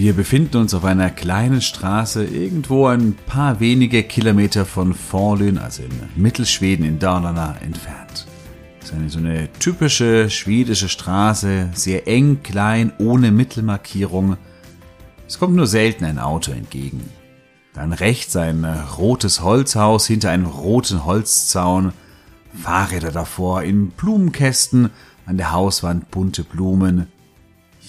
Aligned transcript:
Wir 0.00 0.14
befinden 0.14 0.56
uns 0.56 0.72
auf 0.72 0.86
einer 0.86 1.10
kleinen 1.10 1.60
Straße 1.60 2.24
irgendwo 2.24 2.86
ein 2.86 3.18
paar 3.26 3.60
wenige 3.60 4.02
Kilometer 4.02 4.64
von 4.64 4.94
Forlön, 4.94 5.58
also 5.58 5.82
in 5.82 5.90
Mittelschweden 6.16 6.86
in 6.86 6.98
Dalarna 6.98 7.56
entfernt. 7.62 8.26
Es 8.80 8.86
ist 8.86 8.94
eine 8.94 9.10
so 9.10 9.18
eine 9.18 9.52
typische 9.58 10.30
schwedische 10.30 10.88
Straße, 10.88 11.68
sehr 11.74 12.08
eng, 12.08 12.42
klein, 12.42 12.94
ohne 12.98 13.30
Mittelmarkierung. 13.30 14.38
Es 15.28 15.38
kommt 15.38 15.54
nur 15.54 15.66
selten 15.66 16.06
ein 16.06 16.18
Auto 16.18 16.50
entgegen. 16.50 17.02
Dann 17.74 17.92
rechts 17.92 18.34
ein 18.36 18.64
rotes 18.96 19.42
Holzhaus 19.42 20.06
hinter 20.06 20.30
einem 20.30 20.46
roten 20.46 21.04
Holzzaun, 21.04 21.92
Fahrräder 22.54 23.12
davor 23.12 23.64
in 23.64 23.90
Blumenkästen, 23.90 24.88
an 25.26 25.36
der 25.36 25.52
Hauswand 25.52 26.10
bunte 26.10 26.42
Blumen, 26.42 27.08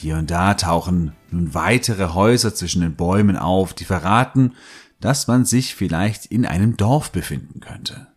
hier 0.01 0.17
und 0.17 0.31
da 0.31 0.55
tauchen 0.55 1.13
nun 1.29 1.53
weitere 1.53 2.13
Häuser 2.13 2.53
zwischen 2.53 2.81
den 2.81 2.95
Bäumen 2.95 3.37
auf, 3.37 3.73
die 3.73 3.85
verraten, 3.85 4.53
dass 4.99 5.27
man 5.27 5.45
sich 5.45 5.75
vielleicht 5.75 6.25
in 6.25 6.45
einem 6.45 6.75
Dorf 6.75 7.11
befinden 7.11 7.59
könnte. 7.59 8.07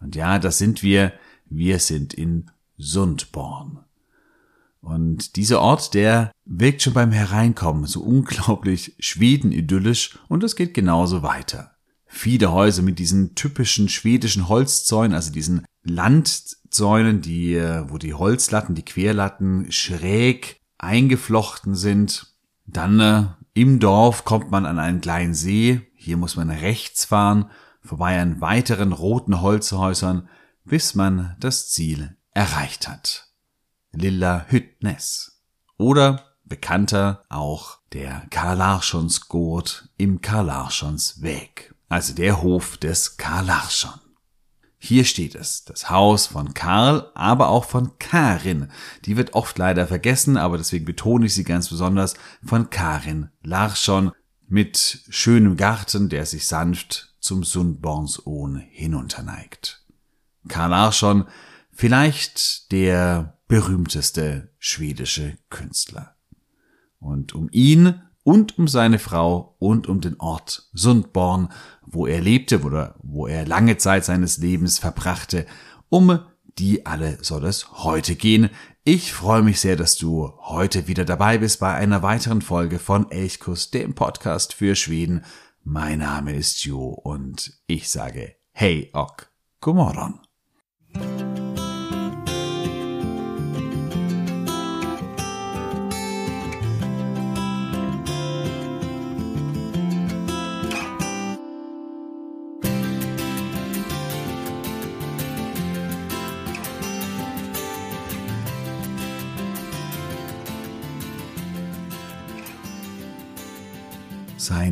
Und 0.00 0.16
ja, 0.16 0.38
das 0.38 0.58
sind 0.58 0.82
wir, 0.82 1.12
wir 1.48 1.78
sind 1.78 2.14
in 2.14 2.50
Sundborn. 2.76 3.80
Und 4.80 5.36
dieser 5.36 5.60
Ort, 5.60 5.94
der 5.94 6.32
wirkt 6.44 6.82
schon 6.82 6.94
beim 6.94 7.12
Hereinkommen 7.12 7.84
so 7.84 8.00
unglaublich 8.00 8.96
schwedenidyllisch 8.98 10.18
und 10.28 10.42
es 10.42 10.56
geht 10.56 10.74
genauso 10.74 11.22
weiter. 11.22 11.72
Viele 12.06 12.50
Häuser 12.50 12.82
mit 12.82 12.98
diesen 12.98 13.34
typischen 13.34 13.88
schwedischen 13.88 14.48
Holzzäunen, 14.48 15.14
also 15.14 15.30
diesen 15.30 15.64
Landzäunen, 15.84 17.20
die, 17.20 17.56
wo 17.86 17.98
die 17.98 18.14
Holzlatten, 18.14 18.74
die 18.74 18.84
Querlatten 18.84 19.70
schräg 19.70 20.59
eingeflochten 20.82 21.74
sind. 21.74 22.26
Dann 22.66 23.00
äh, 23.00 23.26
im 23.54 23.80
Dorf 23.80 24.24
kommt 24.24 24.50
man 24.50 24.66
an 24.66 24.78
einen 24.78 25.00
kleinen 25.00 25.34
See. 25.34 25.90
Hier 25.94 26.16
muss 26.16 26.36
man 26.36 26.50
rechts 26.50 27.04
fahren, 27.04 27.50
vorbei 27.82 28.20
an 28.20 28.40
weiteren 28.40 28.92
roten 28.92 29.40
Holzhäusern, 29.40 30.28
bis 30.64 30.94
man 30.94 31.36
das 31.40 31.70
Ziel 31.70 32.16
erreicht 32.32 32.88
hat. 32.88 33.28
Lilla 33.92 34.46
Hyttnes. 34.48 35.42
Oder 35.76 36.24
bekannter 36.44 37.24
auch 37.28 37.78
der 37.92 38.26
Karl 38.30 38.58
Larssons 38.58 39.28
Gurt 39.28 39.88
im 39.96 40.20
Karl 40.20 40.46
Larssons 40.46 41.22
Weg. 41.22 41.74
Also 41.88 42.14
der 42.14 42.42
Hof 42.42 42.76
des 42.76 43.16
Karl 43.16 43.46
Larsson. 43.46 44.00
Hier 44.82 45.04
steht 45.04 45.34
es, 45.34 45.64
das 45.64 45.90
Haus 45.90 46.26
von 46.26 46.54
Karl, 46.54 47.10
aber 47.14 47.50
auch 47.50 47.66
von 47.66 47.98
Karin. 47.98 48.68
Die 49.04 49.18
wird 49.18 49.34
oft 49.34 49.58
leider 49.58 49.86
vergessen, 49.86 50.38
aber 50.38 50.56
deswegen 50.56 50.86
betone 50.86 51.26
ich 51.26 51.34
sie 51.34 51.44
ganz 51.44 51.68
besonders 51.68 52.14
von 52.42 52.70
Karin 52.70 53.28
Larsson 53.42 54.10
mit 54.48 55.04
schönem 55.10 55.58
Garten, 55.58 56.08
der 56.08 56.24
sich 56.24 56.46
sanft 56.46 57.14
zum 57.20 57.44
Sundbornsohn 57.44 58.56
hinunterneigt. 58.56 59.84
Karl 60.48 60.70
Larsson, 60.70 61.26
vielleicht 61.70 62.72
der 62.72 63.38
berühmteste 63.48 64.50
schwedische 64.58 65.36
Künstler. 65.50 66.16
Und 67.00 67.34
um 67.34 67.50
ihn 67.52 68.00
und 68.22 68.58
um 68.58 68.68
seine 68.68 68.98
Frau 68.98 69.56
und 69.58 69.88
um 69.88 70.00
den 70.00 70.18
Ort 70.20 70.68
Sundborn, 70.72 71.50
wo 71.86 72.06
er 72.06 72.20
lebte 72.20 72.60
oder 72.62 72.94
wo 73.02 73.26
er 73.26 73.46
lange 73.46 73.76
Zeit 73.76 74.04
seines 74.04 74.38
Lebens 74.38 74.78
verbrachte. 74.78 75.46
Um 75.88 76.20
die 76.58 76.86
alle 76.86 77.18
soll 77.22 77.44
es 77.46 77.70
heute 77.84 78.14
gehen. 78.16 78.50
Ich 78.84 79.12
freue 79.12 79.42
mich 79.42 79.60
sehr, 79.60 79.76
dass 79.76 79.96
du 79.96 80.32
heute 80.40 80.88
wieder 80.88 81.04
dabei 81.04 81.38
bist 81.38 81.60
bei 81.60 81.74
einer 81.74 82.02
weiteren 82.02 82.42
Folge 82.42 82.78
von 82.78 83.10
Elchkuss, 83.10 83.70
dem 83.70 83.94
Podcast 83.94 84.54
für 84.54 84.74
Schweden. 84.74 85.24
Mein 85.64 85.98
Name 85.98 86.34
ist 86.34 86.64
Jo 86.64 86.88
und 86.88 87.52
ich 87.66 87.88
sage 87.90 88.36
Hey 88.52 88.90
och, 88.94 89.26
god 89.60 89.96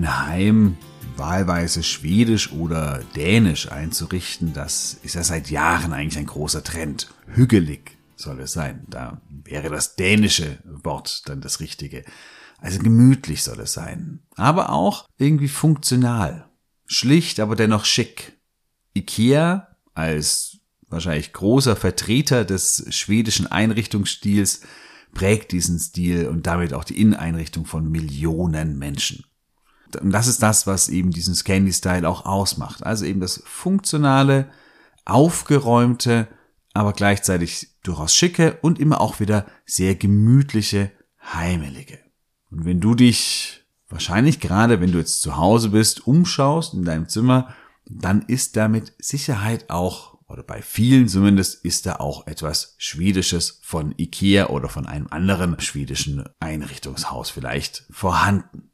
sein 0.03 0.27
Heim 0.27 0.77
wahlweise 1.17 1.83
schwedisch 1.83 2.53
oder 2.53 3.03
dänisch 3.17 3.71
einzurichten, 3.73 4.53
das 4.53 4.97
ist 5.03 5.17
ja 5.17 5.25
seit 5.25 5.51
Jahren 5.51 5.93
eigentlich 5.93 6.19
ein 6.19 6.27
großer 6.27 6.63
Trend. 6.63 7.13
Hügelig 7.27 7.99
soll 8.15 8.39
es 8.41 8.53
sein. 8.53 8.85
Da 8.89 9.21
wäre 9.29 9.71
das 9.71 9.97
dänische 9.97 10.59
Wort 10.65 11.29
dann 11.29 11.41
das 11.41 11.59
richtige. 11.61 12.05
Also 12.59 12.79
gemütlich 12.79 13.43
soll 13.43 13.59
es 13.61 13.73
sein. 13.73 14.21
Aber 14.37 14.71
auch 14.71 15.09
irgendwie 15.19 15.49
funktional. 15.49 16.49
Schlicht, 16.87 17.41
aber 17.41 17.57
dennoch 17.57 17.85
schick. 17.85 18.39
Ikea 18.95 19.69
als 19.95 20.59
wahrscheinlich 20.89 21.33
großer 21.33 21.75
Vertreter 21.75 22.45
des 22.45 22.87
schwedischen 22.91 23.47
Einrichtungsstils 23.47 24.61
prägt 25.13 25.53
diesen 25.53 25.79
Stil 25.79 26.29
und 26.29 26.47
damit 26.47 26.73
auch 26.75 26.85
die 26.85 27.01
Inneneinrichtung 27.01 27.67
von 27.67 27.91
Millionen 27.91 28.79
Menschen. 28.79 29.25
Und 29.97 30.11
das 30.11 30.27
ist 30.27 30.43
das, 30.43 30.67
was 30.67 30.89
eben 30.89 31.11
diesen 31.11 31.35
Scandi-Style 31.35 32.09
auch 32.09 32.25
ausmacht. 32.27 32.85
Also 32.85 33.05
eben 33.05 33.21
das 33.21 33.43
funktionale, 33.45 34.49
aufgeräumte, 35.05 36.29
aber 36.75 36.93
gleichzeitig 36.93 37.69
durchaus 37.83 38.15
schicke 38.15 38.59
und 38.61 38.79
immer 38.79 39.01
auch 39.01 39.21
wieder 39.21 39.47
sehr 39.65 39.95
gemütliche, 39.95 40.93
heimelige. 41.33 41.99
Und 42.51 42.65
wenn 42.65 42.81
du 42.81 42.95
dich 42.95 43.65
wahrscheinlich 43.89 44.41
gerade, 44.41 44.81
wenn 44.81 44.93
du 44.93 44.99
jetzt 44.99 45.23
zu 45.23 45.37
Hause 45.37 45.71
bist, 45.71 46.07
umschaust 46.07 46.75
in 46.75 46.85
deinem 46.85 47.09
Zimmer, 47.09 47.55
dann 47.87 48.23
ist 48.23 48.57
da 48.57 48.69
mit 48.69 48.93
Sicherheit 48.99 49.71
auch, 49.71 50.19
oder 50.29 50.43
bei 50.43 50.61
vielen 50.61 51.09
zumindest, 51.09 51.65
ist 51.65 51.87
da 51.87 51.97
auch 51.97 52.27
etwas 52.27 52.75
Schwedisches 52.77 53.61
von 53.63 53.95
Ikea 53.97 54.49
oder 54.49 54.69
von 54.69 54.87
einem 54.87 55.07
anderen 55.09 55.59
schwedischen 55.61 56.25
Einrichtungshaus 56.39 57.31
vielleicht 57.31 57.85
vorhanden. 57.91 58.68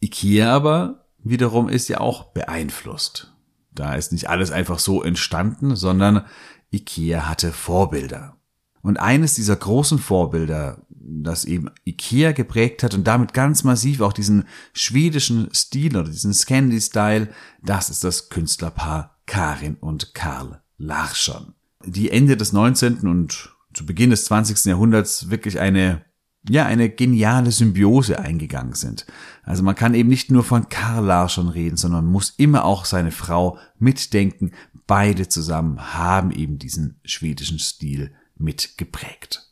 Ikea 0.00 0.54
aber 0.54 1.06
wiederum 1.22 1.68
ist 1.68 1.88
ja 1.88 2.00
auch 2.00 2.32
beeinflusst. 2.32 3.34
Da 3.72 3.94
ist 3.94 4.12
nicht 4.12 4.28
alles 4.28 4.50
einfach 4.50 4.78
so 4.78 5.02
entstanden, 5.02 5.76
sondern 5.76 6.24
Ikea 6.72 7.28
hatte 7.28 7.52
Vorbilder. 7.52 8.36
Und 8.82 8.98
eines 8.98 9.34
dieser 9.34 9.56
großen 9.56 9.98
Vorbilder, 9.98 10.86
das 10.88 11.44
eben 11.44 11.70
Ikea 11.84 12.32
geprägt 12.32 12.82
hat 12.82 12.94
und 12.94 13.06
damit 13.06 13.34
ganz 13.34 13.62
massiv 13.62 14.00
auch 14.00 14.12
diesen 14.12 14.44
schwedischen 14.72 15.52
Stil 15.52 15.96
oder 15.96 16.08
diesen 16.08 16.32
Scandi-Style, 16.32 17.28
das 17.62 17.90
ist 17.90 18.04
das 18.04 18.30
Künstlerpaar 18.30 19.18
Karin 19.26 19.76
und 19.76 20.14
Karl 20.14 20.62
Larsson. 20.78 21.54
Die 21.84 22.10
Ende 22.10 22.36
des 22.36 22.52
19. 22.52 23.00
und 23.00 23.54
zu 23.74 23.86
Beginn 23.86 24.10
des 24.10 24.24
20. 24.24 24.64
Jahrhunderts 24.64 25.30
wirklich 25.30 25.60
eine 25.60 26.04
ja, 26.48 26.64
eine 26.64 26.88
geniale 26.88 27.50
Symbiose 27.50 28.18
eingegangen 28.18 28.74
sind. 28.74 29.06
Also 29.42 29.62
man 29.62 29.74
kann 29.74 29.94
eben 29.94 30.08
nicht 30.08 30.30
nur 30.30 30.42
von 30.42 30.68
Karl 30.68 31.04
Larsson 31.04 31.48
reden, 31.48 31.76
sondern 31.76 32.06
muss 32.06 32.30
immer 32.30 32.64
auch 32.64 32.84
seine 32.84 33.10
Frau 33.10 33.58
mitdenken. 33.78 34.52
Beide 34.86 35.28
zusammen 35.28 35.94
haben 35.94 36.30
eben 36.30 36.58
diesen 36.58 36.98
schwedischen 37.04 37.58
Stil 37.58 38.12
mitgeprägt. 38.36 39.50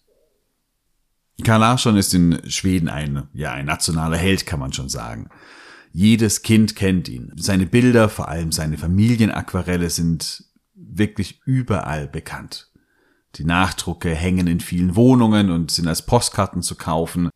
Karl 1.45 1.61
Larsson 1.61 1.97
ist 1.97 2.15
in 2.15 2.41
Schweden 2.51 2.89
ein, 2.89 3.29
ja, 3.33 3.53
ein 3.53 3.67
nationaler 3.67 4.17
Held, 4.17 4.47
kann 4.47 4.59
man 4.59 4.73
schon 4.73 4.89
sagen. 4.89 5.29
Jedes 5.93 6.43
Kind 6.43 6.75
kennt 6.75 7.09
ihn. 7.09 7.33
Seine 7.37 7.67
Bilder, 7.67 8.09
vor 8.09 8.29
allem 8.29 8.51
seine 8.51 8.79
Familienaquarelle 8.79 9.91
sind 9.91 10.45
wirklich 10.75 11.41
überall 11.45 12.09
bekannt. 12.09 12.68
Die 13.39 13.45
Nachdrucke 13.45 14.13
hängen 14.13 14.49
in 14.49 14.59
vielen 14.59 14.97
Wohnungen 14.97 15.51
und 15.51 15.71
sind 15.71 15.87
als 15.87 16.05
Postkarten 16.05 16.61
zu 16.61 16.75
kaufen. 16.75 17.31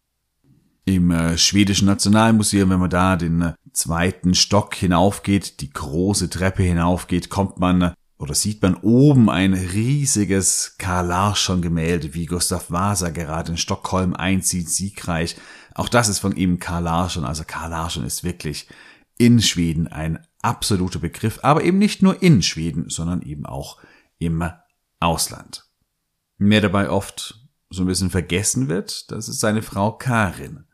Im 0.85 1.13
äh, 1.13 1.39
schwedischen 1.39 1.87
Nationalmuseum, 1.87 2.71
wenn 2.71 2.81
man 2.81 2.91
da 2.91 3.15
den 3.15 3.41
äh, 3.41 3.53
zweiten 3.73 4.35
Stock 4.35 4.75
hinaufgeht, 4.75 5.61
die 5.61 5.71
große 5.71 6.29
Treppe 6.29 6.65
hinaufgeht, 6.65 7.31
kommt 7.31 7.61
man 7.61 7.83
äh, 7.83 7.93
oder 8.19 8.35
sieht 8.35 8.63
man 8.63 8.75
oben 8.75 9.31
ein 9.31 9.55
riesiges 9.55 10.75
Karl 10.79 11.07
Larsson 11.07 11.63
Gemälde, 11.63 12.15
wie 12.15 12.27
Gustav 12.27 12.73
Vasa 12.73 13.11
gerade 13.11 13.53
in 13.53 13.59
Stockholm 13.59 14.15
einzieht, 14.15 14.69
siegreich. 14.69 15.37
Auch 15.75 15.89
das 15.89 16.09
ist 16.09 16.19
von 16.19 16.35
ihm 16.35 16.59
Karl 16.59 16.83
Larsson. 16.83 17.25
Also 17.25 17.45
Karl 17.47 17.71
Larsson 17.71 18.05
ist 18.05 18.25
wirklich 18.25 18.67
in 19.19 19.41
Schweden 19.41 19.87
ein 19.87 20.19
absoluter 20.41 20.99
Begriff, 20.99 21.39
aber 21.43 21.63
eben 21.63 21.79
nicht 21.79 22.03
nur 22.03 22.23
in 22.23 22.43
Schweden, 22.43 22.91
sondern 22.91 23.23
eben 23.23 23.47
auch 23.47 23.79
im 24.19 24.45
Ausland. 24.99 25.65
Mehr 26.39 26.61
dabei 26.61 26.91
oft 26.91 27.41
so 27.71 27.83
ein 27.83 27.87
bisschen 27.87 28.11
vergessen 28.11 28.69
wird, 28.69 29.11
das 29.11 29.29
ist 29.29 29.41
seine 29.41 29.63
Frau 29.63 29.93
Karin. 29.93 30.65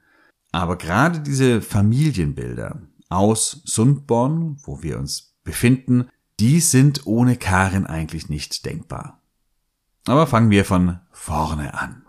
Aber 0.53 0.77
gerade 0.77 1.21
diese 1.21 1.61
Familienbilder 1.61 2.83
aus 3.09 3.63
Sundborn, 3.65 4.59
wo 4.63 4.83
wir 4.83 4.99
uns 4.99 5.35
befinden, 5.45 6.09
die 6.41 6.61
sind 6.61 7.07
ohne 7.07 7.37
Karin 7.37 7.87
eigentlich 7.87 8.29
nicht 8.29 8.65
denkbar. 8.65 9.21
Aber 10.07 10.27
fangen 10.27 10.51
wir 10.51 10.65
von 10.65 11.01
vorne 11.13 11.75
an. 11.75 12.05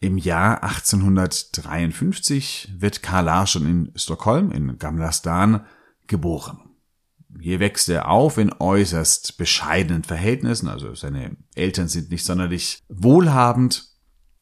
Im 0.00 0.18
Jahr 0.18 0.64
1853 0.64 2.74
wird 2.78 3.02
Karl 3.02 3.26
Larsson 3.26 3.66
in 3.66 3.92
Stockholm, 3.94 4.50
in 4.50 4.78
Gamla 4.78 5.12
Stan, 5.12 5.64
geboren. 6.06 6.71
Hier 7.40 7.60
wächst 7.60 7.88
er 7.88 8.08
auf 8.08 8.38
in 8.38 8.52
äußerst 8.52 9.36
bescheidenen 9.38 10.04
Verhältnissen, 10.04 10.68
also 10.68 10.94
seine 10.94 11.36
Eltern 11.54 11.88
sind 11.88 12.10
nicht 12.10 12.24
sonderlich 12.24 12.80
wohlhabend, 12.88 13.88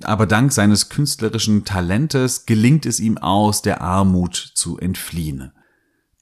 aber 0.02 0.26
dank 0.26 0.52
seines 0.52 0.88
künstlerischen 0.88 1.64
Talentes 1.64 2.46
gelingt 2.46 2.86
es 2.86 3.00
ihm 3.00 3.18
aus, 3.18 3.62
der 3.62 3.80
Armut 3.80 4.34
zu 4.54 4.78
entfliehen. 4.78 5.52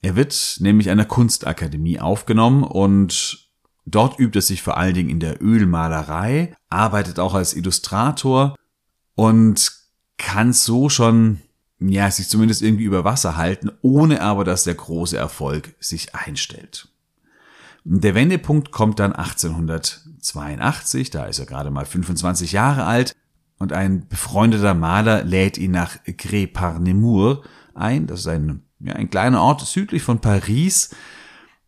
Er 0.03 0.17
wird 0.17 0.59
nämlich 0.61 0.91
einer 0.91 1.05
Kunstakademie 1.05 2.01
aufgenommen 2.01 2.65
und 2.65 3.51
dort 3.87 4.19
übt 4.19 4.39
er 4.39 4.43
sich 4.43 4.63
vor 4.63 4.77
allen 4.77 4.95
Dingen 4.95 5.11
in 5.11 5.21
der 5.21 5.43
Ölmalerei, 5.43 6.55
arbeitet 6.69 7.19
auch 7.19 7.35
als 7.35 7.55
Illustrator 7.55 8.55
und 9.15 9.73
kann 10.19 10.53
so 10.53 10.89
schon 10.89 11.41
ja, 11.81 12.11
sich 12.11 12.29
zumindest 12.29 12.63
irgendwie 12.63 12.85
über 12.85 13.05
Wasser 13.05 13.37
halten, 13.37 13.71
ohne 13.83 14.21
aber, 14.21 14.45
dass 14.45 14.65
der 14.65 14.75
große 14.75 15.17
Erfolg 15.17 15.75
sich 15.79 16.15
einstellt. 16.15 16.89
Der 17.85 18.15
Wendepunkt 18.15 18.73
kommt 18.73 18.99
dann 18.99 19.13
1882, 19.13 21.11
da 21.11 21.27
ist 21.27 21.39
er 21.39 21.47
gerade 21.47 21.71
mal 21.71 21.87
25 21.87 22.53
Jahre 22.53 22.85
alt, 22.85 23.15
und 23.59 23.73
ein 23.73 24.09
befreundeter 24.09 24.75
Maler 24.75 25.25
lädt 25.25 25.59
ihn 25.59 25.73
nach 25.73 25.97
Gré-par-Nemours 26.05 27.39
ein. 27.75 28.07
Das 28.07 28.21
ist 28.21 28.29
ein, 28.29 28.63
ja, 28.79 28.95
ein 28.95 29.11
kleiner 29.11 29.43
Ort 29.43 29.63
südlich 29.63 30.03
von 30.03 30.21
Paris. 30.21 30.91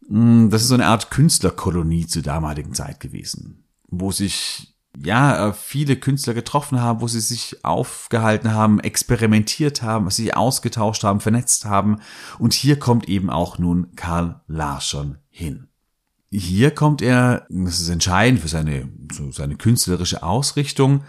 Hm, 0.08 0.50
das 0.50 0.62
ist 0.62 0.68
so 0.68 0.74
eine 0.74 0.86
Art 0.86 1.10
Künstlerkolonie 1.10 2.06
zur 2.06 2.22
damaligen 2.22 2.74
Zeit 2.74 3.00
gewesen, 3.00 3.64
wo 3.88 4.12
sich 4.12 4.76
ja, 4.96 5.48
äh, 5.48 5.52
viele 5.52 5.96
Künstler 5.96 6.34
getroffen 6.34 6.80
haben, 6.80 7.00
wo 7.00 7.08
sie 7.08 7.20
sich 7.20 7.64
aufgehalten 7.64 8.52
haben, 8.52 8.80
experimentiert 8.80 9.82
haben, 9.82 10.10
sich 10.10 10.36
ausgetauscht 10.36 11.04
haben, 11.04 11.20
vernetzt 11.20 11.64
haben. 11.64 12.00
Und 12.38 12.54
hier 12.54 12.78
kommt 12.78 13.08
eben 13.08 13.30
auch 13.30 13.58
nun 13.58 13.94
Karl 13.94 14.40
Larsson 14.46 15.18
hin. 15.28 15.68
Hier 16.32 16.70
kommt 16.70 17.02
er, 17.02 17.46
das 17.48 17.80
ist 17.80 17.88
entscheidend 17.88 18.40
für 18.40 18.48
seine, 18.48 18.88
so 19.12 19.32
seine 19.32 19.56
künstlerische 19.56 20.22
Ausrichtung, 20.22 21.02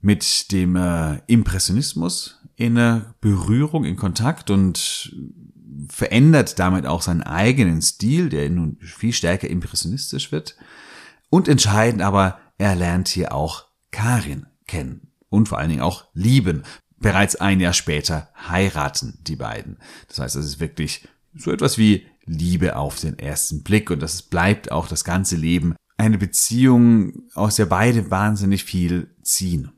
mit 0.00 0.52
dem 0.52 0.76
äh, 0.76 1.20
Impressionismus 1.26 2.40
in 2.54 2.76
äh, 2.76 3.00
Berührung, 3.20 3.84
in 3.84 3.96
Kontakt 3.96 4.50
und 4.50 5.14
verändert 5.88 6.58
damit 6.58 6.86
auch 6.86 7.02
seinen 7.02 7.22
eigenen 7.22 7.82
Stil, 7.82 8.28
der 8.28 8.48
nun 8.50 8.78
viel 8.80 9.12
stärker 9.12 9.48
impressionistisch 9.48 10.32
wird. 10.32 10.56
Und 11.28 11.48
entscheidend 11.48 12.02
aber, 12.02 12.38
er 12.58 12.74
lernt 12.74 13.08
hier 13.08 13.32
auch 13.32 13.66
Karin 13.90 14.46
kennen 14.66 15.12
und 15.28 15.48
vor 15.48 15.58
allen 15.58 15.70
Dingen 15.70 15.82
auch 15.82 16.04
lieben. 16.14 16.62
Bereits 16.98 17.36
ein 17.36 17.60
Jahr 17.60 17.74
später 17.74 18.28
heiraten 18.48 19.18
die 19.22 19.36
beiden. 19.36 19.78
Das 20.08 20.18
heißt, 20.18 20.36
es 20.36 20.46
ist 20.46 20.60
wirklich 20.60 21.06
so 21.34 21.52
etwas 21.52 21.76
wie 21.78 22.06
Liebe 22.24 22.76
auf 22.76 22.98
den 22.98 23.18
ersten 23.18 23.62
Blick 23.62 23.90
und 23.90 24.00
das 24.00 24.22
bleibt 24.22 24.72
auch 24.72 24.88
das 24.88 25.04
ganze 25.04 25.36
Leben 25.36 25.76
eine 25.98 26.18
Beziehung, 26.18 27.30
aus 27.34 27.56
der 27.56 27.66
beide 27.66 28.10
wahnsinnig 28.10 28.64
viel 28.64 29.14
ziehen. 29.22 29.72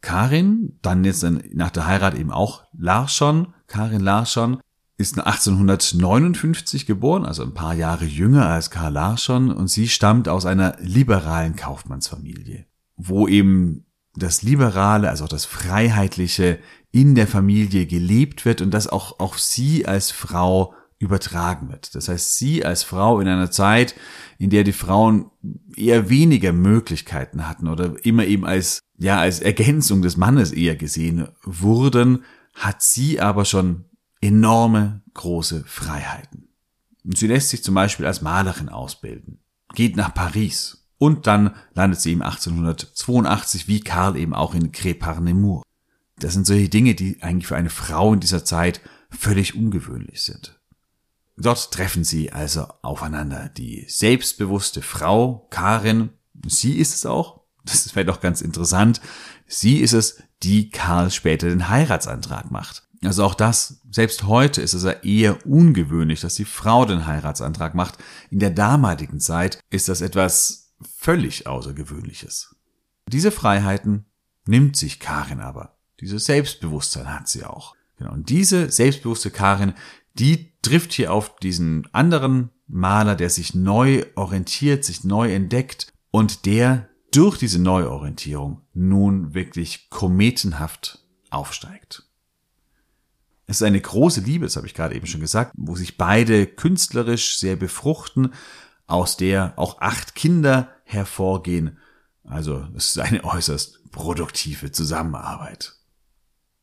Karin, 0.00 0.78
dann 0.82 1.04
jetzt 1.04 1.22
nach 1.22 1.70
der 1.70 1.86
Heirat 1.86 2.14
eben 2.14 2.30
auch 2.30 2.64
Larsson, 2.76 3.54
Karin 3.66 4.02
Larsson, 4.02 4.60
ist 4.96 5.18
1859 5.18 6.86
geboren, 6.86 7.24
also 7.24 7.42
ein 7.42 7.54
paar 7.54 7.74
Jahre 7.74 8.04
jünger 8.04 8.46
als 8.46 8.70
Karl 8.70 8.92
Larsson 8.92 9.50
und 9.50 9.68
sie 9.68 9.88
stammt 9.88 10.28
aus 10.28 10.46
einer 10.46 10.76
liberalen 10.80 11.56
Kaufmannsfamilie, 11.56 12.66
wo 12.96 13.26
eben 13.26 13.86
das 14.16 14.42
Liberale, 14.42 15.10
also 15.10 15.24
auch 15.24 15.28
das 15.28 15.44
Freiheitliche 15.44 16.60
in 16.92 17.16
der 17.16 17.26
Familie 17.26 17.86
gelebt 17.86 18.44
wird 18.44 18.60
und 18.60 18.72
das 18.72 18.86
auch 18.86 19.18
auf 19.18 19.40
sie 19.40 19.86
als 19.86 20.12
Frau 20.12 20.74
übertragen 21.00 21.70
wird. 21.70 21.94
Das 21.96 22.08
heißt, 22.08 22.36
sie 22.36 22.64
als 22.64 22.84
Frau 22.84 23.18
in 23.18 23.26
einer 23.26 23.50
Zeit, 23.50 23.96
in 24.38 24.50
der 24.50 24.62
die 24.62 24.72
Frauen 24.72 25.30
eher 25.76 26.08
weniger 26.08 26.52
Möglichkeiten 26.52 27.48
hatten 27.48 27.66
oder 27.66 27.94
immer 28.04 28.24
eben 28.24 28.46
als, 28.46 28.78
ja, 28.96 29.18
als 29.18 29.40
Ergänzung 29.40 30.02
des 30.02 30.16
Mannes 30.16 30.52
eher 30.52 30.76
gesehen 30.76 31.26
wurden, 31.42 32.22
hat 32.54 32.82
sie 32.82 33.20
aber 33.20 33.44
schon 33.44 33.86
enorme 34.24 35.02
große 35.12 35.64
Freiheiten. 35.66 36.48
Und 37.04 37.18
sie 37.18 37.26
lässt 37.26 37.50
sich 37.50 37.62
zum 37.62 37.74
Beispiel 37.74 38.06
als 38.06 38.22
Malerin 38.22 38.70
ausbilden, 38.70 39.38
geht 39.74 39.96
nach 39.96 40.14
Paris 40.14 40.86
und 40.96 41.26
dann 41.26 41.54
landet 41.74 42.00
sie 42.00 42.12
im 42.12 42.22
1882 42.22 43.68
wie 43.68 43.80
Karl 43.80 44.16
eben 44.16 44.34
auch 44.34 44.54
in 44.54 44.72
Crépar-Nemours. 44.72 45.62
Das 46.18 46.32
sind 46.32 46.46
solche 46.46 46.70
Dinge, 46.70 46.94
die 46.94 47.22
eigentlich 47.22 47.46
für 47.46 47.56
eine 47.56 47.68
Frau 47.68 48.14
in 48.14 48.20
dieser 48.20 48.44
Zeit 48.44 48.80
völlig 49.10 49.54
ungewöhnlich 49.54 50.22
sind. 50.22 50.58
Dort 51.36 51.72
treffen 51.72 52.04
sie 52.04 52.32
also 52.32 52.66
aufeinander. 52.80 53.50
Die 53.50 53.84
selbstbewusste 53.88 54.80
Frau, 54.80 55.46
Karin, 55.50 56.10
sie 56.46 56.78
ist 56.78 56.94
es 56.94 57.04
auch, 57.04 57.42
das 57.64 57.94
wäre 57.94 58.06
doch 58.06 58.20
ganz 58.20 58.40
interessant, 58.40 59.00
sie 59.46 59.78
ist 59.78 59.92
es, 59.92 60.22
die 60.42 60.70
Karl 60.70 61.10
später 61.10 61.48
den 61.48 61.68
Heiratsantrag 61.68 62.50
macht. 62.50 62.84
Also 63.04 63.24
auch 63.24 63.34
das, 63.34 63.80
selbst 63.90 64.24
heute 64.24 64.62
ist 64.62 64.74
es 64.74 64.84
ja 64.84 64.92
eher 64.92 65.46
ungewöhnlich, 65.46 66.20
dass 66.20 66.34
die 66.34 66.44
Frau 66.44 66.84
den 66.84 67.06
Heiratsantrag 67.06 67.74
macht. 67.74 67.98
In 68.30 68.38
der 68.38 68.50
damaligen 68.50 69.20
Zeit 69.20 69.60
ist 69.70 69.88
das 69.88 70.00
etwas 70.00 70.74
völlig 70.96 71.46
Außergewöhnliches. 71.46 72.54
Diese 73.08 73.30
Freiheiten 73.30 74.06
nimmt 74.46 74.76
sich 74.76 75.00
Karin 75.00 75.40
aber. 75.40 75.76
Dieses 76.00 76.26
Selbstbewusstsein 76.26 77.12
hat 77.12 77.28
sie 77.28 77.44
auch. 77.44 77.74
Genau. 77.98 78.12
Und 78.12 78.28
diese 78.28 78.70
selbstbewusste 78.70 79.30
Karin, 79.30 79.74
die 80.14 80.52
trifft 80.62 80.92
hier 80.92 81.12
auf 81.12 81.36
diesen 81.36 81.88
anderen 81.92 82.50
Maler, 82.66 83.14
der 83.14 83.30
sich 83.30 83.54
neu 83.54 84.04
orientiert, 84.14 84.84
sich 84.84 85.04
neu 85.04 85.32
entdeckt 85.32 85.92
und 86.10 86.46
der 86.46 86.88
durch 87.12 87.38
diese 87.38 87.60
Neuorientierung 87.60 88.62
nun 88.72 89.34
wirklich 89.34 89.90
kometenhaft 89.90 91.04
aufsteigt. 91.30 92.03
Es 93.46 93.56
ist 93.56 93.66
eine 93.66 93.80
große 93.80 94.20
Liebe, 94.20 94.46
das 94.46 94.56
habe 94.56 94.66
ich 94.66 94.74
gerade 94.74 94.94
eben 94.94 95.06
schon 95.06 95.20
gesagt, 95.20 95.52
wo 95.56 95.76
sich 95.76 95.98
beide 95.98 96.46
künstlerisch 96.46 97.38
sehr 97.38 97.56
befruchten, 97.56 98.32
aus 98.86 99.16
der 99.16 99.54
auch 99.56 99.80
acht 99.80 100.14
Kinder 100.14 100.68
hervorgehen. 100.84 101.78
Also 102.24 102.66
es 102.74 102.96
ist 102.96 102.98
eine 102.98 103.24
äußerst 103.24 103.90
produktive 103.90 104.72
Zusammenarbeit. 104.72 105.74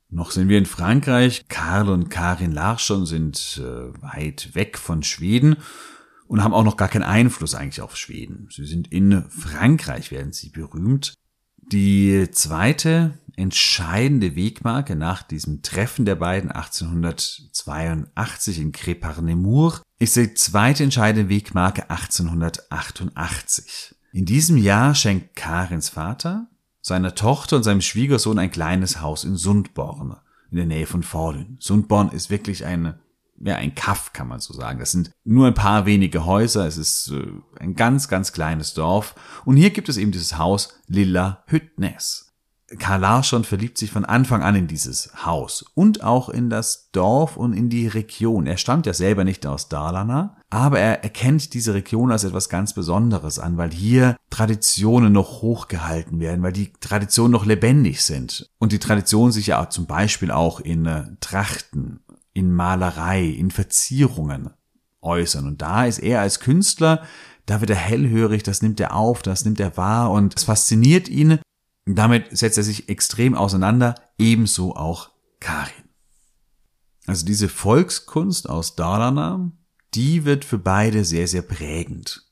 Noch 0.10 0.32
sind 0.32 0.50
wir 0.50 0.58
in 0.58 0.66
Frankreich. 0.66 1.46
Karl 1.48 1.88
und 1.88 2.10
Karin 2.10 2.52
Larsson 2.52 3.06
sind 3.06 3.62
äh, 3.64 4.02
weit 4.02 4.54
weg 4.56 4.78
von 4.78 5.04
Schweden 5.04 5.56
und 6.28 6.44
haben 6.44 6.54
auch 6.54 6.66
noch 6.66 6.78
gar 6.78 6.90
keinen 6.90 7.04
Einfluss 7.04 7.56
eigentlich 7.56 7.82
auf 7.82 7.96
Schweden. 7.96 8.50
Sie 8.52 8.66
sind 8.66 8.92
in 8.92 9.24
Frankreich, 9.30 10.12
werden 10.12 10.34
sie 10.34 10.50
berühmt. 10.50 11.14
Die 11.58 12.30
zweite 12.32 13.14
entscheidende 13.36 14.36
Wegmarke 14.36 14.96
nach 14.96 15.24
diesem 15.24 15.62
Treffen 15.62 16.06
der 16.06 16.16
beiden 16.16 16.52
1882 16.52 18.60
in 18.60 18.72
Crépar-Nemours 18.72 19.82
ist 20.00 20.16
die 20.16 20.34
zweite 20.34 20.84
entscheidende 20.84 21.30
Wegmarke 21.30 21.90
1888. 21.90 23.96
In 24.14 24.26
diesem 24.26 24.58
Jahr 24.58 24.96
schenkt 24.96 25.36
Karins 25.36 25.90
Vater 25.90 26.48
seiner 26.82 27.16
Tochter 27.16 27.58
und 27.58 27.64
seinem 27.64 27.82
Schwiegersohn 27.82 28.40
ein 28.40 28.52
kleines 28.52 29.02
Haus 29.02 29.24
in 29.24 29.36
Sundborn 29.36 30.18
in 30.50 30.58
der 30.58 30.66
Nähe 30.66 30.88
von 30.88 31.04
Forlün. 31.04 31.58
Sundborn 31.60 32.10
ist 32.10 32.30
wirklich 32.30 32.66
ein 32.66 32.96
ja, 33.44 33.56
ein 33.56 33.76
Kaff, 33.76 34.14
kann 34.14 34.28
man 34.28 34.40
so 34.40 34.54
sagen. 34.54 34.80
Das 34.80 34.92
sind 34.92 35.12
nur 35.24 35.48
ein 35.48 35.54
paar 35.54 35.86
wenige 35.86 36.26
Häuser. 36.26 36.68
Es 36.68 36.78
ist 36.78 37.12
äh, 37.12 37.26
ein 37.60 37.76
ganz, 37.76 38.08
ganz 38.08 38.34
kleines 38.34 38.74
Dorf. 38.74 39.16
Und 39.46 39.58
hier 39.58 39.72
gibt 39.72 39.90
es 39.90 39.98
eben 39.98 40.12
dieses 40.12 40.38
Haus 40.38 40.80
Lilla 40.88 41.44
Hüttnes. 41.48 42.31
Karl 42.80 43.02
Larsson 43.02 43.44
verliebt 43.44 43.78
sich 43.78 43.92
von 43.92 44.06
Anfang 44.06 44.44
an 44.44 44.56
in 44.56 44.68
dieses 44.68 45.12
Haus 45.26 45.66
und 45.74 46.04
auch 46.04 46.30
in 46.30 46.50
das 46.50 46.90
Dorf 46.92 47.36
und 47.38 47.54
in 47.54 47.70
die 47.70 47.88
Region. 47.88 48.48
Er 48.48 48.58
stammt 48.58 48.86
ja 48.86 48.94
selber 48.94 49.24
nicht 49.24 49.46
aus 49.46 49.70
Dalarna, 49.70 50.38
aber 50.50 50.80
er 50.80 51.04
erkennt 51.04 51.54
diese 51.54 51.74
Region 51.74 52.12
als 52.12 52.24
etwas 52.24 52.50
ganz 52.50 52.74
Besonderes 52.74 53.40
an, 53.40 53.58
weil 53.58 53.72
hier 53.72 54.16
Traditionen 54.30 55.12
noch 55.12 55.42
hochgehalten 55.42 56.20
werden, 56.20 56.44
weil 56.44 56.54
die 56.54 56.72
Traditionen 56.80 57.32
noch 57.32 57.46
lebendig 57.46 58.04
sind. 58.04 58.50
Und 58.60 58.72
die 58.72 58.80
Traditionen 58.80 59.32
sich 59.32 59.48
ja 59.48 59.70
zum 59.70 59.86
Beispiel 59.86 60.32
auch 60.32 60.60
in 60.60 60.86
äh, 60.86 61.04
Trachten, 61.20 62.02
in 62.34 62.54
Malerei, 62.54 63.26
in 63.26 63.52
Verzierungen 63.52 64.52
äußern. 65.02 65.46
Und 65.46 65.62
da 65.62 65.86
ist 65.86 66.00
er 66.00 66.22
als 66.22 66.40
Künstler, 66.40 67.04
da 67.46 67.60
wird 67.60 67.72
er 67.72 67.76
hellhörig, 67.76 68.44
das 68.44 68.62
nimmt 68.62 68.80
er 68.80 68.96
auf, 68.96 69.22
das 69.22 69.44
nimmt 69.44 69.60
er 69.60 69.76
wahr 69.76 70.12
und 70.12 70.36
es 70.38 70.44
fasziniert 70.46 71.10
ihn 71.10 71.40
damit 71.86 72.36
setzt 72.38 72.58
er 72.58 72.64
sich 72.64 72.90
extrem 72.90 73.36
auseinander, 73.36 73.96
ebenso 74.18 74.76
auch 74.76 75.12
Karin. 75.40 75.74
Also 77.08 77.26
diese 77.26 77.50
Volkskunst 77.50 78.50
aus 78.50 78.76
Dalarna, 78.76 79.52
die 79.94 80.26
wird 80.26 80.46
für 80.46 80.60
beide 80.60 81.04
sehr, 81.04 81.28
sehr 81.28 81.42
prägend. 81.42 82.28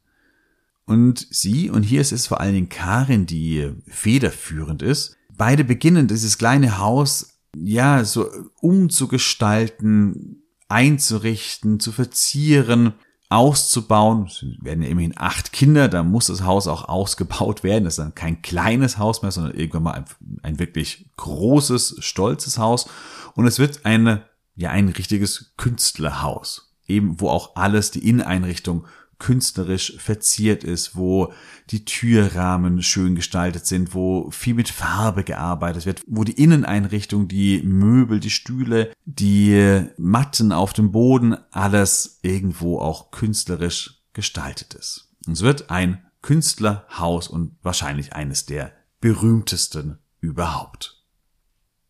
Und 0.85 1.27
sie, 1.29 1.69
und 1.69 1.83
hier 1.83 2.01
ist 2.01 2.11
es 2.11 2.27
vor 2.27 2.39
allen 2.39 2.53
Dingen 2.53 2.69
Karin, 2.69 3.25
die 3.25 3.73
federführend 3.87 4.81
ist, 4.81 5.17
beide 5.35 5.63
beginnen 5.63 6.07
dieses 6.07 6.37
kleine 6.37 6.77
Haus, 6.77 7.39
ja, 7.55 8.03
so 8.05 8.29
umzugestalten, 8.61 10.43
einzurichten, 10.67 11.79
zu 11.79 11.91
verzieren, 11.91 12.93
auszubauen. 13.29 14.25
Es 14.25 14.43
werden 14.61 14.83
ja 14.83 14.89
immerhin 14.89 15.13
acht 15.15 15.53
Kinder, 15.53 15.87
da 15.87 16.03
muss 16.03 16.27
das 16.27 16.43
Haus 16.43 16.67
auch 16.67 16.89
ausgebaut 16.89 17.63
werden. 17.63 17.83
Das 17.83 17.93
ist 17.93 18.03
dann 18.03 18.15
kein 18.15 18.41
kleines 18.41 18.97
Haus 18.97 19.21
mehr, 19.21 19.31
sondern 19.31 19.55
irgendwann 19.55 19.83
mal 19.83 19.93
ein, 19.93 20.05
ein 20.41 20.59
wirklich 20.59 21.11
großes, 21.17 21.97
stolzes 21.99 22.57
Haus. 22.57 22.89
Und 23.35 23.45
es 23.45 23.59
wird 23.59 23.85
eine, 23.85 24.25
ja, 24.55 24.71
ein 24.71 24.89
richtiges 24.89 25.53
Künstlerhaus. 25.57 26.75
Eben, 26.87 27.21
wo 27.21 27.29
auch 27.29 27.55
alles, 27.55 27.91
die 27.91 28.07
Inneneinrichtung 28.07 28.87
künstlerisch 29.19 29.97
verziert 29.97 30.63
ist, 30.63 30.95
wo 30.95 31.33
die 31.69 31.85
Türrahmen 31.85 32.81
schön 32.81 33.15
gestaltet 33.15 33.65
sind, 33.65 33.93
wo 33.93 34.31
viel 34.31 34.53
mit 34.53 34.69
Farbe 34.69 35.23
gearbeitet 35.23 35.85
wird, 35.85 36.01
wo 36.07 36.23
die 36.23 36.41
Inneneinrichtung, 36.41 37.27
die 37.27 37.61
Möbel, 37.61 38.19
die 38.19 38.29
Stühle, 38.29 38.91
die 39.05 39.85
Matten 39.97 40.51
auf 40.51 40.73
dem 40.73 40.91
Boden, 40.91 41.35
alles 41.51 42.19
irgendwo 42.21 42.79
auch 42.79 43.11
künstlerisch 43.11 44.01
gestaltet 44.13 44.73
ist. 44.73 45.09
Und 45.27 45.33
es 45.33 45.41
wird 45.41 45.69
ein 45.69 46.03
Künstlerhaus 46.21 47.27
und 47.27 47.55
wahrscheinlich 47.61 48.13
eines 48.13 48.45
der 48.45 48.73
berühmtesten 49.01 49.99
überhaupt. 50.19 51.03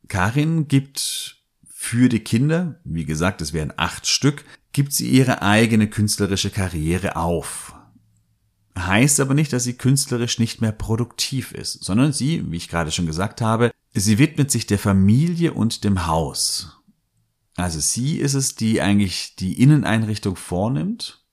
Karin 0.08 0.68
gibt 0.68 1.38
für 1.82 2.10
die 2.10 2.20
Kinder, 2.20 2.80
wie 2.84 3.06
gesagt, 3.06 3.42
es 3.42 3.54
wären 3.54 3.74
acht 3.78 4.06
Stück, 4.06 4.44
gibt 4.72 4.94
sie 4.94 5.10
ihre 5.10 5.42
eigene 5.42 5.90
künstlerische 5.90 6.50
Karriere 6.50 7.16
auf. 7.16 7.76
Heißt 8.78 9.20
aber 9.20 9.34
nicht, 9.34 9.52
dass 9.52 9.64
sie 9.64 9.74
künstlerisch 9.74 10.40
nicht 10.40 10.62
mehr 10.62 10.72
produktiv 10.72 11.52
ist, 11.52 11.84
sondern 11.84 12.14
sie, 12.14 12.50
wie 12.50 12.58
ich 12.58 12.70
gerade 12.70 12.92
schon 12.92 13.08
gesagt 13.08 13.42
habe, 13.42 13.72
sie 13.94 14.18
widmet 14.18 14.52
sich 14.52 14.68
der 14.68 14.80
Familie 14.80 15.54
und 15.54 15.84
dem 15.84 16.08
Haus. 16.08 16.78
Also 17.56 17.80
sie 17.80 18.18
ist 18.18 18.36
es, 18.36 18.56
die 18.56 18.82
eigentlich 18.82 19.36
die 19.36 19.62
Inneneinrichtung 19.62 20.36
vornimmt 20.36 21.26